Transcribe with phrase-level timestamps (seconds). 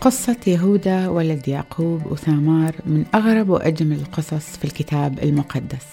[0.00, 5.86] قصة يهوذا ولد يعقوب وثامار من أغرب وأجمل القصص في الكتاب المقدس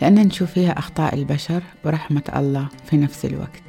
[0.00, 3.62] لأن نشوف فيها أخطاء البشر ورحمة الله في نفس الوقت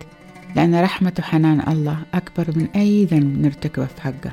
[0.55, 4.31] لأن رحمة وحنان الله أكبر من أي ذنب نرتكبه في حقه.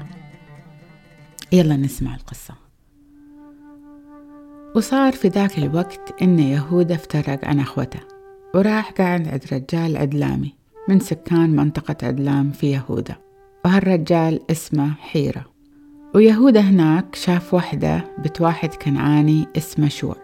[1.53, 2.55] يلا نسمع القصة.
[4.77, 8.01] وصار في ذاك الوقت إن يهوذا افترق عن أخوته
[8.55, 10.55] وراح قاعد عند رجال عدلامي
[10.89, 13.30] من سكان منطقة عدلام في يهوذا
[13.65, 15.45] وهالرجال اسمه حيرة.
[16.15, 20.17] ويهوذا هناك شاف وحدة بنت واحد كنعاني اسمه شوع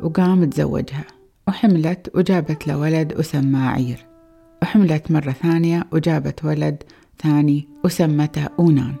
[0.00, 1.04] وقام تزوجها
[1.48, 4.06] وحملت وجابت له ولد وسماه عير.
[4.62, 6.82] وحملت مرة ثانية وجابت ولد
[7.22, 8.94] ثاني وسمته أونان.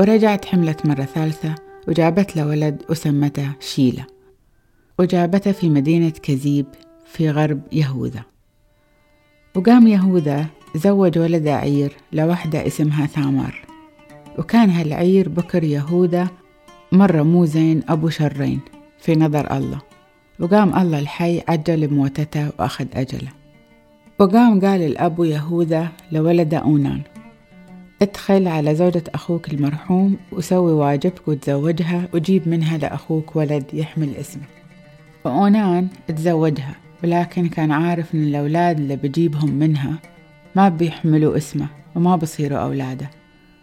[0.00, 1.54] ورجعت حملت مرة ثالثة
[1.88, 4.06] وجابت له ولد وسمته شيلة.
[4.98, 6.66] وجابته في مدينة كزيب
[7.06, 8.22] في غرب يهوذا.
[9.54, 13.64] وقام يهوذا زوج ولد عير لوحدة اسمها ثامار
[14.38, 16.28] وكان هالعير بكر يهوذا
[16.92, 18.60] مرة مو زين أبو شرين
[18.98, 19.78] في نظر الله.
[20.40, 23.28] وقام الله الحي عجل بموتته وأخذ أجله.
[24.18, 27.00] وقام قال الأب يهوذا لولده أونان
[28.02, 34.44] ادخل على زوجة أخوك المرحوم وسوي واجبك وتزوجها وجيب منها لأخوك ولد يحمل اسمه.
[35.24, 39.98] وأونان تزوجها ولكن كان عارف إن الأولاد اللي بجيبهم منها
[40.56, 43.10] ما بيحملوا اسمه وما بصيروا أولاده.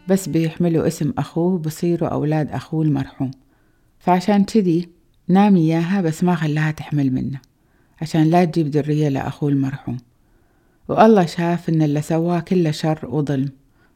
[0.07, 3.31] بس بيحملوا اسم أخوه بصيروا أولاد أخوه المرحوم.
[3.99, 4.89] فعشان كذي
[5.27, 7.39] نام إياها بس ما خلاها تحمل منه
[8.01, 9.97] عشان لا تجيب ذرية لأخوه المرحوم.
[10.87, 13.49] والله شاف إن اللي سواه كله شر وظلم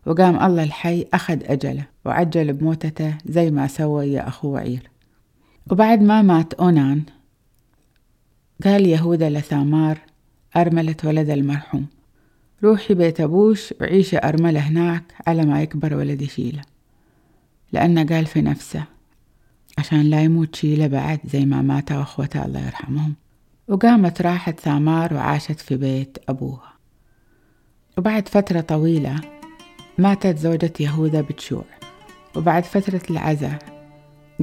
[0.06, 4.90] وقام الله الحي أخذ أجله وعجل بموتته زي ما سوى يا أخوه عير.
[5.72, 7.04] وبعد ما مات أونان
[8.64, 9.98] قال يهوذا لثامار
[10.56, 11.86] أرملة ولد المرحوم.
[12.64, 16.62] روحي بيت أبوش وعيشي أرملة هناك على ما يكبر ولدي شيلة
[17.72, 18.84] لأنه قال في نفسه
[19.78, 23.14] عشان لا يموت شيلة بعد زي ما مات أخوته الله يرحمهم.
[23.68, 26.74] وقامت راحت ثامار وعاشت في بيت أبوها.
[27.98, 29.16] وبعد فترة طويلة
[29.98, 31.66] ماتت زوجة يهوذا بتشوع.
[32.36, 33.60] وبعد فترة العزاء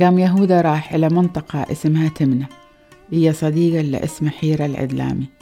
[0.01, 2.47] قام يهوذا راح إلى منطقة اسمها تمنة
[3.11, 5.40] هي صديقة لاسم حيرة العدلامي.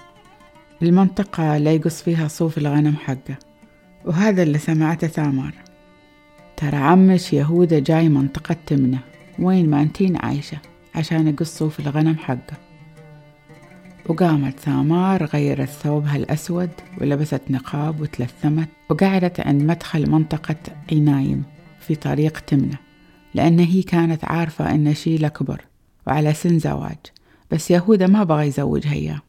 [0.83, 3.39] المنطقة اللي يقص فيها صوف الغنم حقه.
[4.05, 5.55] وهذا اللي سمعته ثامر.
[6.57, 8.99] ترى عمش يهوذا جاي منطقة تمنة.
[9.39, 10.59] وين ما أنتين عايشة
[10.95, 12.57] عشان يقص صوف الغنم حقه.
[14.07, 20.57] وقامت ثامار غيرت ثوبها الأسود ولبست نقاب وتلثمت وقعدت عند مدخل منطقة
[20.93, 21.43] عنايم
[21.81, 22.79] في طريق تمنة.
[23.35, 25.65] لأن هي كانت عارفة أن شيلة كبر
[26.07, 26.99] وعلى سن زواج.
[27.51, 29.21] بس يهوذا ما بغى يزوجها إياه.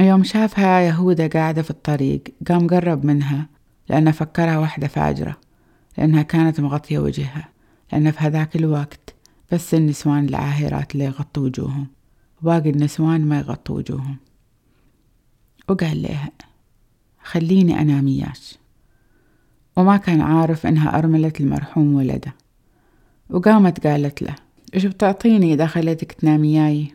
[0.00, 3.46] يوم شافها يهوذا قاعدة في الطريق قام قرب منها
[3.88, 5.36] لأنه فكرها واحدة فاجرة
[5.98, 7.48] لأنها كانت مغطية وجهها
[7.92, 9.14] لأن في هذاك الوقت
[9.52, 11.86] بس النسوان العاهرات اللي يغطوا وجوههم
[12.42, 14.16] وباقي النسوان ما يغطوا وجوههم.
[15.68, 16.30] وقال لها
[17.22, 18.58] خليني أنام ياش
[19.76, 22.34] وما كان عارف إنها أرملة المرحوم ولده.
[23.30, 24.34] وقامت قالت له
[24.74, 26.94] إيش بتعطيني إذا خليتك تنامياي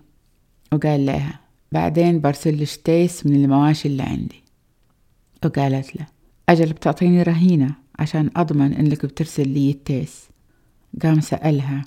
[0.74, 1.40] وقال لها
[1.72, 4.44] بعدين برسلش تيس من المواشي اللي عندي.
[5.46, 6.06] وقالت له
[6.50, 10.30] أجل بتعطيني رهينة عشان أضمن إنك بترسل لي التيس.
[11.03, 11.85] قام سألها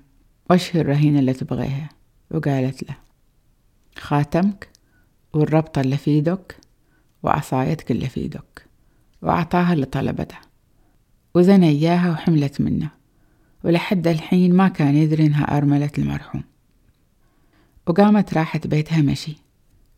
[0.51, 1.89] وش هي الرهينة اللي تبغيها؟
[2.31, 2.97] وقالت له
[3.99, 4.69] خاتمك
[5.33, 6.57] والربطة اللي في يدك
[7.23, 8.67] وعصايتك اللي في يدك
[9.23, 10.37] وأعطاها اللي طلبته
[11.35, 12.91] وزنى إياها وحملت منه
[13.65, 16.43] ولحد الحين ما كان يدري إنها أرملة المرحوم.
[17.87, 19.37] وقامت راحت بيتها مشي.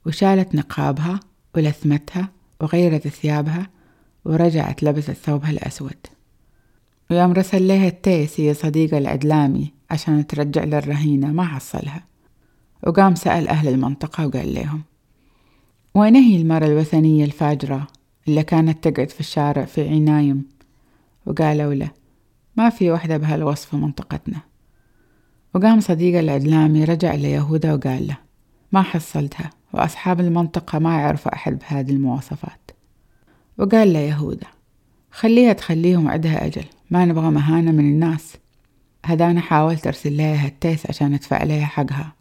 [0.06, 1.20] وشالت نقابها
[1.56, 2.28] ولثمتها
[2.60, 3.70] وغيرت ثيابها
[4.25, 5.97] ورجعت لبست ثوبها الأسود.
[7.10, 12.04] ويوم رسل لها التيس هي صديقة العدلامي عشان ترجع له الرهينة ما حصلها.
[12.87, 14.82] وقام سأل أهل المنطقة وقال لهم
[15.94, 17.87] وين هي المرة الوثنية الفاجرة
[18.28, 20.44] اللي كانت تقعد في الشارع في عنايم؟
[21.26, 21.90] وقالوا له
[22.56, 24.40] ما في وحدة بهالوصف في منطقتنا.
[25.55, 28.17] وقام صديقه العدلامي رجع ليهوذا وقال له
[28.73, 29.50] ما حصلتها.
[29.75, 32.71] وأصحاب المنطقة ما يعرفوا أحد بهذه المواصفات.
[33.59, 34.47] وقال له يهوذا
[35.11, 38.37] خليها تخليهم عندها أجل ما نبغى مهانة من الناس.
[39.06, 42.12] هذا أنا حاولت أرسل لها هالتيس عشان أدفع لها حقها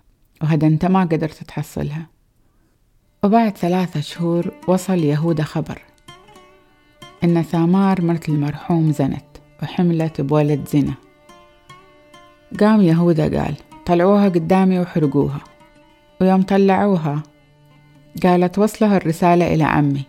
[0.42, 2.08] وهذا أنت ما قدرت تحصلها.
[3.24, 5.82] وبعد ثلاثة شهور وصل يهوذا خبر
[7.24, 9.26] إن ثامار مرت المرحوم زنت
[9.64, 10.94] وحملت بولد زنا.
[12.60, 13.56] قام يهوذا قال
[13.86, 15.42] طلعوها قدامي وحرقوها.
[16.22, 17.24] ويوم طلعوها
[18.24, 20.04] قالت وصلها الرسالة إلى عمي.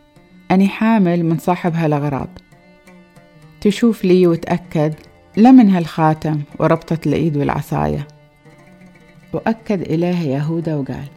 [0.50, 2.28] أني حامل من صاحب هالأغراض.
[3.60, 4.94] تشوف لي وتأكد
[5.36, 8.06] لمن هالخاتم وربطة الإيد والعصاية.
[9.32, 11.08] وأكد إليها يهودا وقال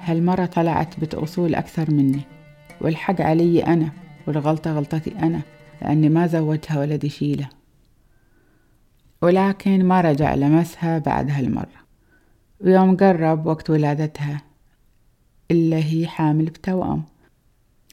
[0.00, 2.20] هالمرة طلعت بنت أصول أكثر مني
[2.80, 3.88] والحق علي أنا
[4.26, 5.40] والغلطة غلطتي أنا
[5.82, 7.48] لأني ما زوجها ولدي شيلة
[9.22, 11.88] ولكن ما رجع لمسها بعد هالمرة.
[12.60, 14.42] ويوم قرب وقت ولادتها
[15.50, 17.04] إلا هي حامل بتوأم.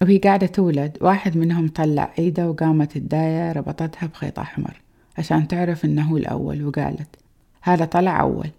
[0.02, 0.98] وهي قاعدة تولد.
[1.02, 4.82] واحد منهم طلع عيدة وقامت الداية ربطتها بخيط أحمر
[5.18, 6.66] عشان تعرف إنه هو الأول.
[6.66, 7.16] وقالت
[7.62, 8.50] هذا طلع أول.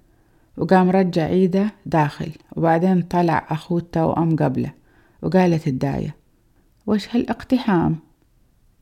[0.56, 2.32] وقام رجع عيدة داخل.
[2.56, 4.72] وبعدين طلع أخوه التوأم قبله.
[5.22, 6.14] وقالت الداية
[6.86, 7.96] وش هالاقتحام؟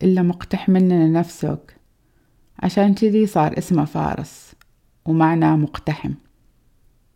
[0.03, 1.77] إلا مقتح مننا نفسك.
[2.59, 4.55] عشان كذي صار اسمه فارس
[5.07, 6.13] ومعناه مقتحم.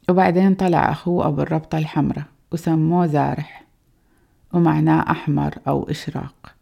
[0.08, 2.24] وبعدين طلع أخوه أبو الربطة الحمراء.
[2.52, 3.64] وسموه زارح
[4.52, 6.54] ومعناه أحمر أو إشراق.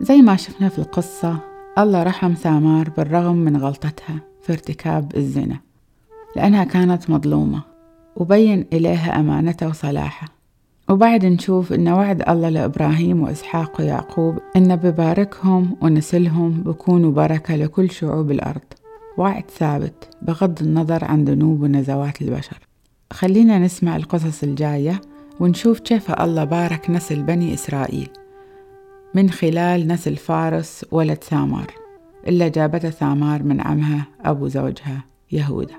[0.00, 1.38] زي ما شفنا في القصة
[1.78, 5.60] الله رحم سامار بالرغم من غلطتها في ارتكاب الزنا
[6.36, 7.62] لأنها كانت مظلومة
[8.16, 10.28] وبين إليها أمانته وصلاحه.
[10.88, 18.30] وبعد نشوف إن وعد الله لإبراهيم وإسحاق ويعقوب إن بباركهم ونسلهم بكونوا بركة لكل شعوب
[18.30, 18.81] الأرض.
[19.18, 22.58] وعد ثابت بغض النظر عن ذنوب ونزوات البشر.
[23.12, 25.00] خلينا نسمع القصص الجاية
[25.40, 28.08] ونشوف كيف الله بارك نسل بني إسرائيل
[29.14, 31.74] من خلال نسل فارس ولد ثامار
[32.28, 35.74] إلا جابته ثامار من عمها أبو زوجها يهوذا